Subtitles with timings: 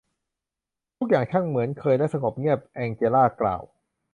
[0.97, 3.61] ทุกอย่างช่างเหมือนเคยและสงบเงียบ แองเจลากล่าว